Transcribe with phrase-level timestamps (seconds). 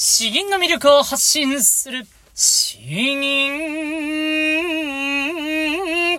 [0.00, 3.20] 詩吟の魅力を発信する、詩吟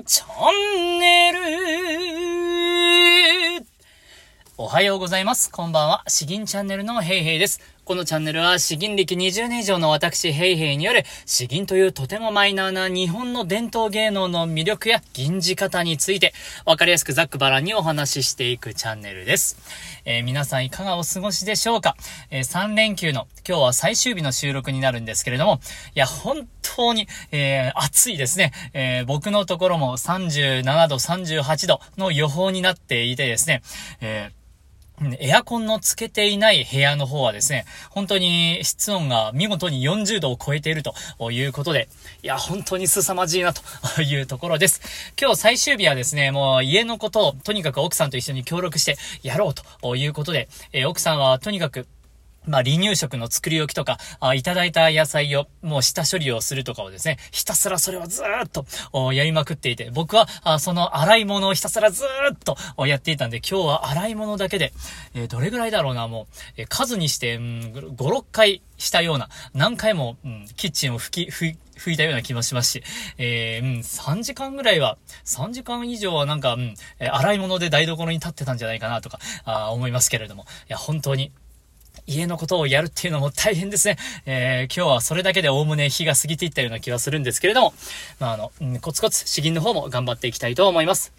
[0.06, 1.40] チャンネル。
[4.58, 5.50] おはようございます。
[5.50, 6.04] こんばんは。
[6.10, 7.62] 詩吟チャンネルのヘイヘイです。
[7.90, 16.36] このチャンネルは詩吟歴20年以上の私、ヘイヘイによる詩吟というとてもマイナーな日本の伝統芸能の魅力や吟じ方について
[16.68, 19.58] わかりやすくざっくばらんにお話ししていくチャンネルです。
[20.06, 21.96] えー、皆さんいかがお過ごしでしょうか、
[22.30, 25.60] えー、3連休の今日は最終日の収録になるんですけれども、
[25.96, 28.52] いや、本当に、えー、暑いですね。
[28.74, 33.64] え、僕のところも37度、38度の予報になっていてですね、
[34.00, 34.39] えー
[35.20, 41.88] エアコンのつけていない部屋の方はですね、本当に室温が見事に40度を超えているということで、
[42.24, 43.62] いや、本当に凄まじいなと
[44.02, 44.82] いうところです。
[45.20, 51.88] 今日最終日はですね、もう家のことをとにかく奥さんと一緒に協力してやろうということで、え奥さんはとにかく
[52.50, 64.74] まあ、離乳食の作り置きとか、あいただいた野菜を、もう下処理をするとかをですね、ひたすらそれをずーっと、やりまくっていて、僕は、あその洗い物をひたすらずーっと、やっていたんで、今日は洗い物だけで、
[65.14, 66.26] えー、どれぐらいだろうな、もう、
[66.58, 72.84] えー、数にして、うん、5、6回したような、何回も、うん、キッチンを拭き、拭拭いたような気もしますし、
[73.18, 81.32] えー、うん、3時間ぐらいは、3時間以上はなんか、うん、え洗い物で台所に立ってたんじゃないかなとか、あ思いますけれども、いや、本当に、
[82.10, 83.98] 家のことをやるっていうのも大変ですね。
[84.26, 87.74] えー、今日はそれだけでおおむね日が過ぎていったような気はするんですけれども、
[88.20, 91.14] まあ、あの、コツコツ詩吟の方も頑張っていきたいと思います。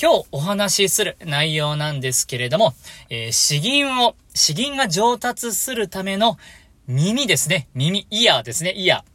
[0.00, 2.74] 今日お話しする内容なんですけれども、
[3.10, 6.38] えー、詩吟を、詩吟が上達するための
[6.88, 7.68] 耳ですね。
[7.74, 9.12] 耳、イヤーですね、イヤー。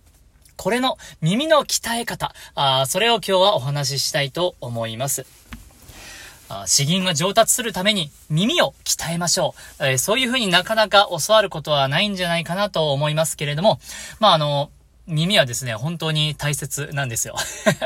[0.55, 5.25] これの耳の鍛え方、あそれを今日はお話ししたいと思います。
[6.66, 9.86] 詩吟が上達するために耳を鍛えましょう。
[9.86, 13.80] えー、そういうふうになかなか教わることはないんじゃないかなと思いますけれども、
[14.20, 14.72] まあ、あの、
[15.08, 17.36] 耳はですね、本当に大切なんですよ。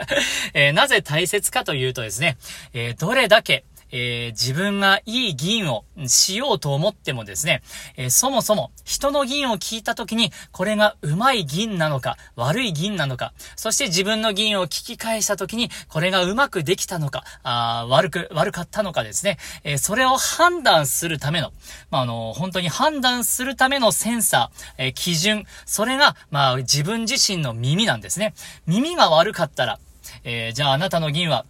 [0.54, 2.38] えー、なぜ大切かというとですね、
[2.74, 7.62] えー、どれだけえー、自分がいい議員をしようと思ってもですね、
[7.98, 21.52] えー、そもそも人の議員を聞いたときに、これがうまい議員なのか、悪い議員なのか、そして自分の議員を聞き返したときに、これがうまくできたのか、あ悪く、悪かったのかですね、えー、それを判断するための、
[21.90, 28.34] まあ、あの、本当に判断するためのセンサー、え基準、それが、まあ、自分自身の耳なんですね。
[28.66, 29.80] 耳が悪かったら、
[30.24, 31.46] えじゃああなたの議員は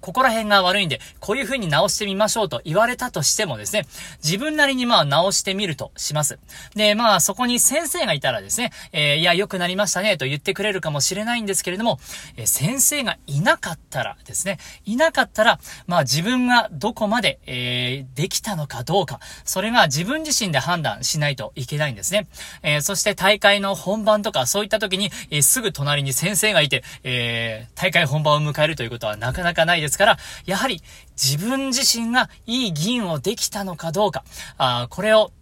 [0.00, 3.86] ここら辺が悪いんで、こういう風に直してみましょうと言われたとしてもですね、
[4.22, 6.38] 自分なりにまあ直してみるとします。
[6.74, 11.98] で、まあそこに先生がいたらですね、えー、いや、良くなりましたねと言ってくれるかもしれないんですけれども、
[12.36, 22.26] えー、先生がいなかったらですね、いなかったら、まあ自分がどこまで、えー、できたのかどうか、それが自分自身で判断しないといけないんですね。
[22.62, 30.82] えー、そして大会の本番とかそういった時に、えー、すぐ隣に先生がいて、えー、大会本番を迎えるということはなかなかないですですから、やはり
[31.22, 34.24] 自分自身がいい議員をできたのかどうか、
[34.56, 35.32] あこれを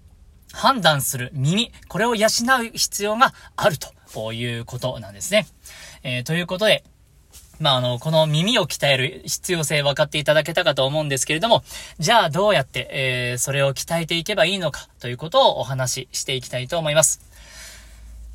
[0.52, 5.46] 判断する耳、これを養う必要があるということなんですね。
[6.02, 6.84] えー、ということで、
[7.60, 11.64] まあ、あの、この耳を鍛える必要性分かっていただけたかと思うんですけれども、
[11.98, 17.20] じゃあどうやって、えー、それを鍛えていけばいいのかということをお話ししていきたいと思います。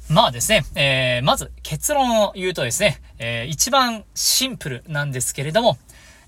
[0.09, 5.77] まあですね、えー、まず結論を言うとですね、えー、一番シンプルなんですけれども、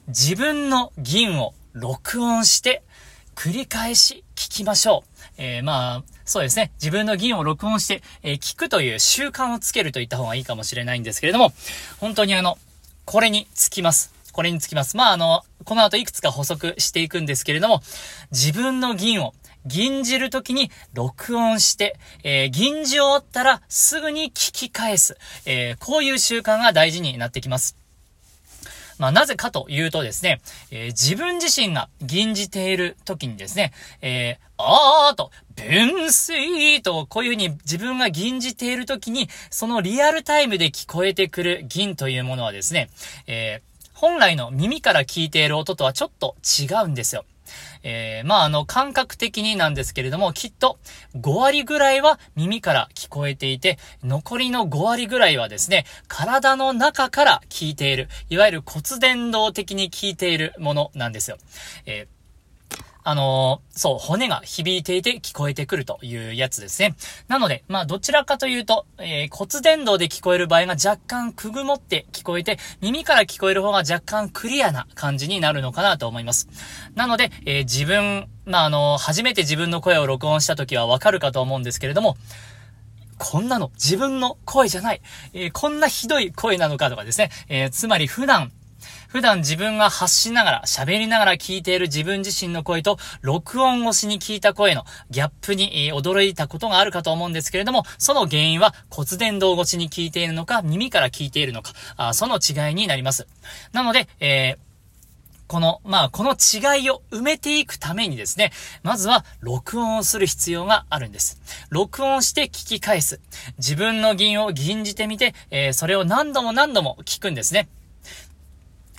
[0.08, 2.84] 自分の銀を録音して
[3.36, 5.32] 繰り返し聞きましょう。
[5.38, 6.72] えー、まあ、そうですね。
[6.76, 11.54] 自分の銀を録音して、えー、聞くという習慣をつけると言った方がいいかもしれないんですけれども、
[12.00, 12.58] 本当にあの、
[13.06, 14.14] これにつきます。
[14.32, 14.96] これにつきます。
[14.96, 17.82] まあ、あの、この後いくつか補足していくんですけれども、
[18.32, 19.34] 自分の銀を
[19.66, 25.18] 銀じるときに録音して、えー、銀じ終わったらすぐに聞き返す。
[25.46, 27.85] えー、こういう習慣が大事になってきます。
[28.98, 30.42] まあ、なぜかというとですね、
[30.72, 42.90] えー、自分自身が吟じている時にですね、えー、あーと、分水と、こういうふうに自分が吟じている時に、そのリアルタイムで聞こえてくる銀というものはですね、
[43.28, 47.26] えー、本来の耳から聞いている音とはちょっと違うんですよ。
[47.84, 50.80] えー、まあ、あの、感覚的になんですけれども、きっと
[51.16, 61.38] 5割ぐらいは耳から聞こえていて、残りの5割ぐらいはですね、体の中から聞いている、いわゆる骨伝導的に聞いているものなんですよ。
[61.86, 62.15] えー
[63.08, 66.96] あのー、そう、骨が響いていて聞こえてくるというやつですね。
[67.28, 76.50] なので、まあ、どちらかというと、えー、骨伝導で聞こえる場合が若干くぐもって聞こえて、耳から聞こえる方が若干クリアな感じになるのかなと思います。
[76.96, 82.18] なので、えー、自分、まあ、あの初めて自分の声を録音した時はわかるかと思うんですけれども、
[83.20, 85.02] こんなの自分の声じゃない、
[85.34, 88.52] えー、こんなひどい声なのかとかですね、えー、つまり普段
[89.08, 103.28] 普段自分が発しながら、喋りながら聞いている自分自身の声と、録音越しに聞いた声のギャップに、驚いたことがあるかと思うんですけれども、その原因は骨伝導越しに聞いているのか、耳から聞いているのか、あその違いになります。
[103.72, 104.66] なので、えー
[105.48, 108.52] この、まあ、この違いを埋めていくためにですね、
[108.84, 111.40] まずは録音をする必要があるんです。
[111.70, 113.20] 録音して聞き返す。
[113.58, 117.68] 自分の銀を吟じてみて、えー、それを何度も何度も聞くんですね。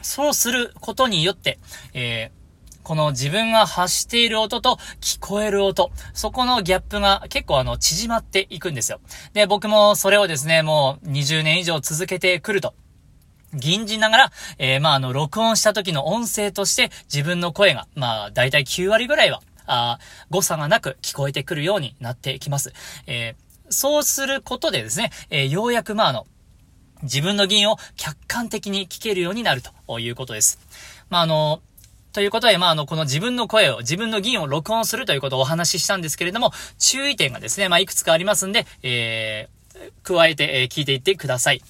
[0.06, 1.58] そうすることによって、
[1.92, 9.00] えー、この自分が発している音と聞こえる音、そこのギャップが結構あの縮まっていくんですよ。
[9.32, 12.74] で、僕もそれをですね、もう20年以上続けてくると。
[13.52, 19.98] 銀じながら、えー、まあ、あの、録音した時の音声として自分の声が、まあ、だいたい9割ぐらいは、あ
[20.30, 22.72] 誤差がなく聞こえてくるようになってきます。
[23.08, 26.26] えー、そうすることでですね、えー、ようやく、まあ、あの、
[27.02, 30.58] 自分の銀を客観的に聞けるようになるということです。
[31.10, 31.60] まあ、あの、
[32.12, 41.62] ということで、まあ、あの、この自分の声を、自分の銀を録音するということをお話ししたんですけれども、注意点がですね、まあ、いくつかありますんで、えー、加えて、えー、聞いていってください。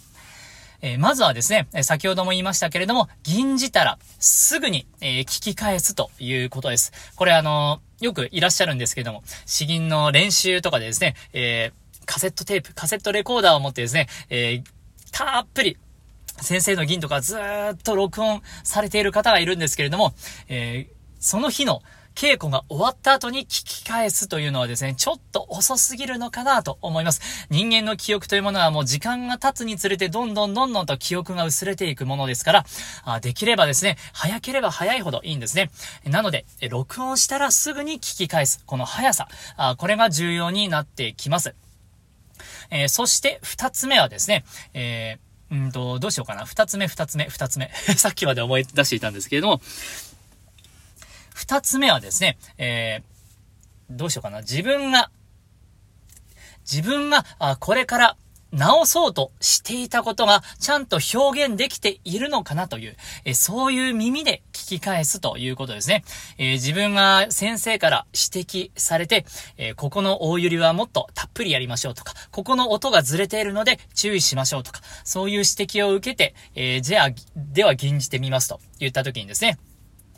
[0.82, 6.92] えー、まずはですね、先ほども言いましたけれども、銀じたら、すぐに、えー、聞き返すということです。
[7.16, 14.75] これあのよくいらっしゃるんですけども、詩吟の練習とかでですね、えー、カセットテープ、カセットレコーダーを持ってですね、えー、
[15.16, 15.78] たっぷり、
[16.42, 20.12] 先生の銀とかずーっと録音されている方がいるんですけれども、
[20.46, 21.80] えー、その日の
[22.14, 27.46] 稽古が終わった後に聞き返すというのはですね、ちょっと遅すぎるのかなと思います。
[27.48, 32.66] 人間の記憶というものはもう時間が経つにつれてどんどんどんどんと記憶が薄れていくものですから、
[33.04, 35.70] あできればですね、早ければ早いほどいいんですね。
[36.04, 38.62] なので、録音したらすぐに聞き返す。
[38.66, 41.54] この速さ、あこれが重要になってきます。
[42.70, 46.44] えー、そして二つ目はですね、えー、んと、どうしようかな。
[46.44, 47.70] 二つ目、二つ目、二つ目。
[47.96, 49.60] さっきまで思い出していたんですけれども、
[51.34, 54.40] 二つ目はですね、えー、どうしようかな。
[54.40, 55.10] 自分が、
[56.70, 58.16] 自分が、あ、これから
[58.56, 66.04] 直そうとしていたことがちゃんと表現できているのかなという、えそういう耳で聞き返すということですね。
[66.38, 69.26] え、自分が先生から指摘されて、
[69.58, 79.58] え、ここの大揺りはもっとたっぷりやりましょうとか、ここの音がずれているので注意しましょうとか、そういう指摘を受けて、え、じゃあ、では吟じてみますと言った時にですね、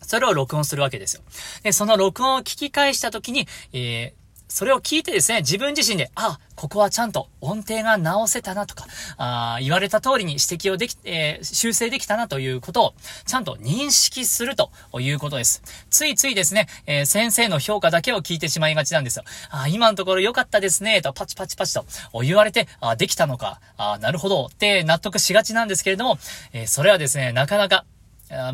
[0.02, 1.22] それを録音するわけですよ。
[1.62, 4.17] で、その録音を聞き返したときに、えー、
[4.48, 8.86] それを聞いてですね、自分自身で、あ、ここはちゃんと音程が直せたなとか、
[9.18, 12.94] あ言われた通りに指摘をでき、えー、修正できたなということを、
[13.26, 15.62] ちゃんと認識するということです。
[15.90, 19.24] ついついですね、えー、先生の評価だけを聞いてしまいがちなんですよ。
[19.50, 21.84] あ今のところ良かったですね、とパチパチパチと
[22.22, 26.18] 言われて、あできたのか、あなるほど、って納得しがちなんですけれども、
[26.52, 27.84] えー、それはですね、なかなか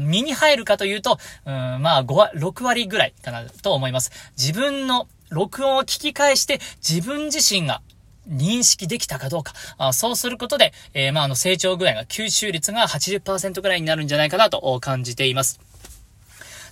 [0.00, 4.12] 身に入るかというと、うん、まあ、5割、6割ぐらいかなと思います。
[4.37, 7.82] 自分の録音を聞き返して自分自身が
[8.28, 9.52] 認識できたかどうか。
[9.78, 15.60] あそうすることで、えー、まあ、あの、成長具合が、吸収率が80%ぐらいになるんじゃないかなと感じています。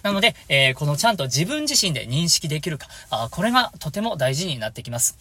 [0.03, 2.89] なので、えー、このちゃんと自分自身で認識できるか。
[3.11, 5.17] あこれがとても大事になってきます。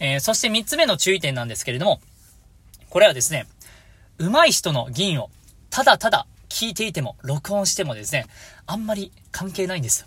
[0.00, 2.00] えー、そして3つ目の注意点なんですけれども、
[2.90, 3.46] これはですね、
[4.18, 5.30] 上手い人の銀を
[5.70, 8.26] ただただ聞いていても、録音してもですね、
[8.66, 10.06] あんまり関係ないんですよ。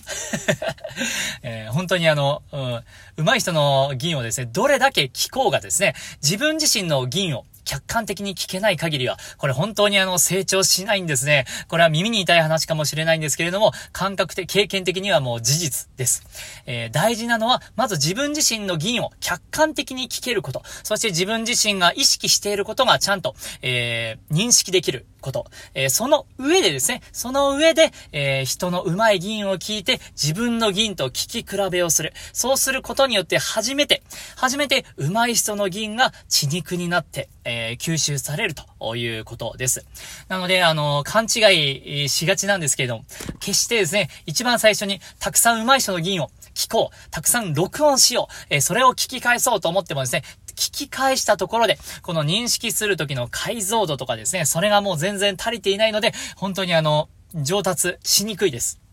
[1.42, 2.84] えー、本当にあの、うん、
[3.18, 11.46] 上手い人の銀をですね、どれだけ聞こうがですね、自分自身の銀を客観的に聞けない限りは、これ本当にあの、成長しないんですね。
[11.68, 16.24] これは耳に痛い話かもしれないんですけれども、感覚的、経験的にはもう事実です。
[16.66, 25.46] えー、大事なのは、まず自分自身の銀を客観的に聞けること、そして自分自身が意識していることがちゃんと、えー、認識できること。
[25.74, 32.14] えー、その上でですね、その上で、えー、人の上手い銀を聞いて、自分の銀と聞き比べをする。
[32.32, 34.04] そうすることによって初めて、
[34.36, 39.86] 初めて上手い人の銀が血肉になって、え、吸収されるということです。
[40.28, 43.06] なので、あの、勘違いしがちなんですけれども、
[43.40, 50.24] 決してですね、一番最初にたくさん上手い人の銀を聞こう、たくさん録音しよう、えー、それを聞き返そうと思ってもですね、
[50.56, 58.85] 聞き返したところで、この認識する時の解像度とかですね、それがもう全然足りていないので、本当にあの、上達しにくいです。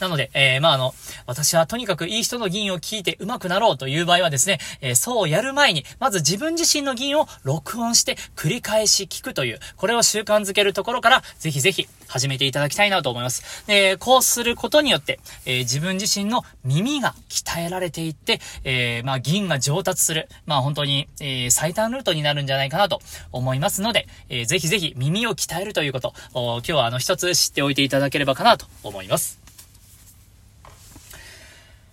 [0.00, 0.94] なので、えー、まあ、あの、
[1.26, 13.66] 私はとにかくいい人の銀を聞いて上手くなろうという場合はですね、えー、そうやる前に、まず自分自身の銀を録音して繰り返し聞くという、これを習慣づけるところから、ぜひぜひ始めていただきたいなと思います。
[13.66, 23.00] で、こうすることによって、えー、自分自身の耳が鍛えられていって、えー、まあ、銀が上達する、まあ、本当に、えー、最短ルートになるんじゃないかなと
[23.32, 29.39] 思いますので、えー、ぜひぜひ耳を鍛えるということ、今日はあの一つ知っておいていただければかなと思います。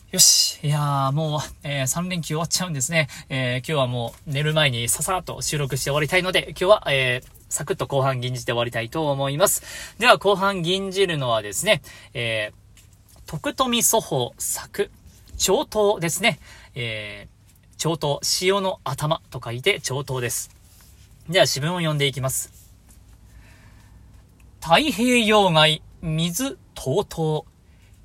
[0.09, 0.57] よし。
[0.63, 3.09] いやー、もう、えー、3連休終わっちゃうんですね。
[3.27, 9.63] えー、今日はもう寝る前にささっと収録して終わりたいので、今日は、えー、サクッと後半銀じて終わりたいと思います。
[9.99, 11.81] では、後半銀じるのはですね、
[12.13, 14.91] えー、徳富祖法作、
[15.37, 16.39] 長刀ですね。
[16.73, 20.51] えー、長刀、潮の頭と書いて長刀です。
[21.27, 22.53] では、詩文を読んでいきます。
[24.61, 27.56] 太平洋外、水、とうとう。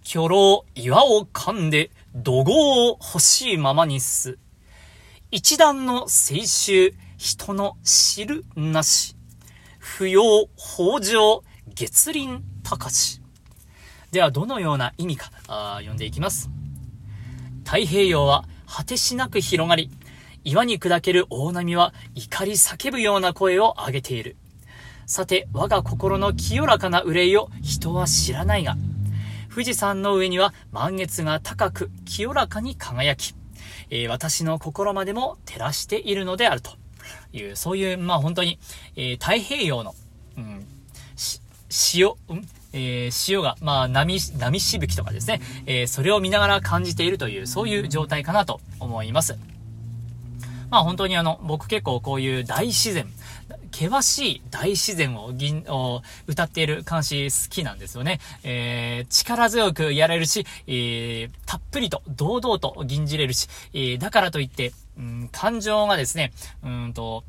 [0.04, 4.38] 巨老岩を噛んで怒号を欲しいままにす。
[5.30, 6.06] 一段の青
[6.66, 9.16] 春、人の知るなし。
[9.78, 10.22] 不要、
[10.56, 11.42] 法上、
[11.74, 13.20] 月輪高し。
[14.10, 16.50] では、どのような意味か、あ読んでいきます。
[17.64, 19.90] 太平洋は果てしなく広がり、
[20.44, 24.36] 岩に砕ける大波は怒り叫ぶような声を上げている。
[25.06, 28.76] さて、我が心の清らかな憂いを人は知らないが、
[29.52, 33.34] 富士山の上には満月が高く清らかに輝き、
[33.90, 36.70] えー、私の心までも照らしているのであると
[37.34, 38.58] いう、そういう、まあ本当に、
[38.96, 39.94] えー、太平洋の、
[40.38, 40.66] うん、
[41.68, 49.36] 潮、うんえー、潮が、まあ、波、波しぶきとかですね、えー、それを見ながら感じているという、そういう状態かなと思います。
[50.70, 53.06] まあ本当にあの、僕結構こういう大自然、
[53.72, 58.20] 険しい大自然を銀を歌っている監視好きなんですよね。
[58.44, 67.24] えー、力強くやれるし、えー、たっぷりと堂々と吟じれるし、えー、だからといって、うん、感情がですね、うんと、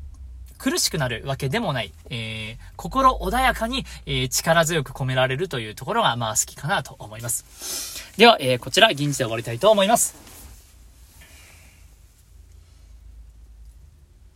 [0.58, 8.14] 苦しくなるわけでもない、えー、心穏やかに、えー、力強く込められるというところが、まあ好きかなと思います。
[8.16, 10.14] では、えー、こちら、銀じで終わりたいと思います。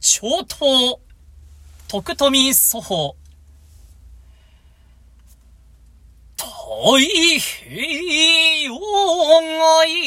[0.00, 0.96] 小刀
[1.88, 3.14] 徳富祖法。
[6.36, 6.44] 大
[7.38, 9.98] 平洋外岩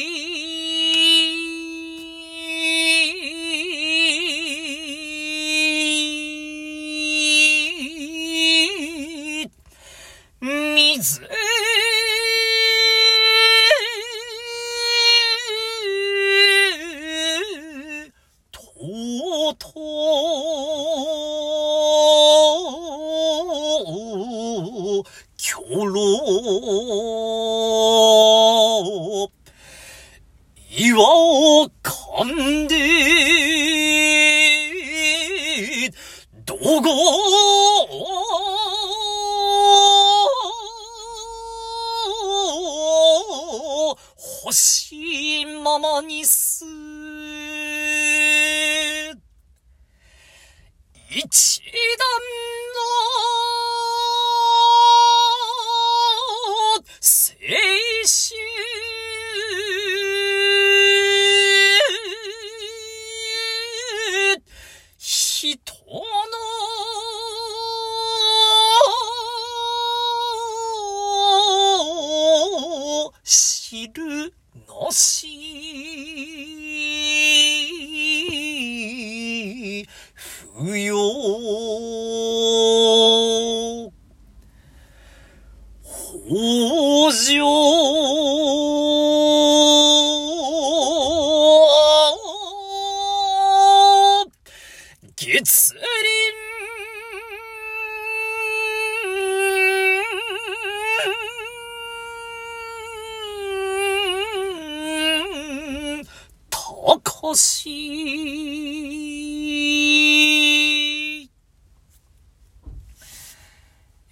[44.52, 46.41] しいままにす。
[107.36, 107.66] し
[111.26, 111.32] い。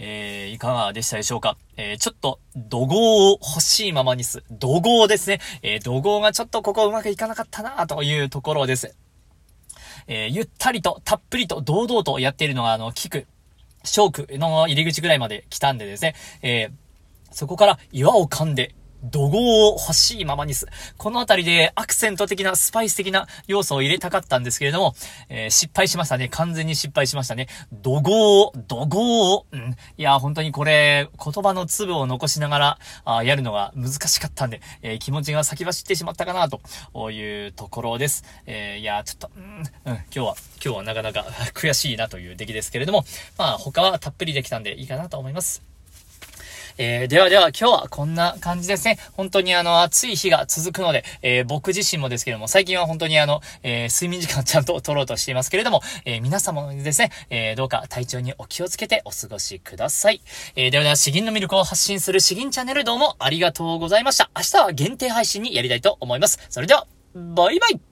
[0.02, 1.58] えー、いかがでしたでしょうか？
[1.76, 4.44] えー、ちょっと、怒号を欲しいままにす。
[4.50, 5.42] 怒号ですね。
[5.62, 8.96] えー、怒号がちょっとここうまくいかなかったなというところです。
[10.08, 13.28] えー、ゆったりと、たっぷりと、堂々とやっているのが、あの、聞く、
[13.84, 16.72] ショークの入り口ぐらいまで来たんでですね、えー、
[17.32, 20.68] そこから岩を噛んで、怒号を欲しいままにす。
[20.98, 24.96] このあたりでアクセント的な、スパイス的な要素を入れたかったんですけれども、
[25.30, 26.28] えー、失敗しましたね。
[26.30, 27.48] 完全に失敗しましたね。
[27.72, 29.76] 怒号、怒号、うん。
[29.98, 38.24] いや、本当にこれ、言葉の粒を残しながら、あやるのが難しかったんで、えー、気持ちが先走ってしまったかな、というところです。
[38.46, 41.22] えー、いや、ちょっと、うん、うん、今日は、今日はなかなか
[41.54, 43.06] 悔しいなという出来ですけれども、
[43.38, 45.70] まあ、他はたっぷりできたんでいいかなと思います。
[46.82, 48.98] えー、ではでは今日はこんな感じですね。
[49.12, 60.22] 本当にあの暑い日が続くので、えー、僕自身もですけども、最近は本当にあの、えー、睡眠時間ちゃんと取ろうとしていますけれども、え皆様もですね、えどうか体調にお気をつけてお過ごしください。
[60.56, 64.32] えではでは、詩吟の魅力を発信する詩吟チャンネルどうもありがとうございました。
[64.38, 66.40] 明日は限定配信にやりたいと思います。
[66.50, 67.89] それでは、バイバイ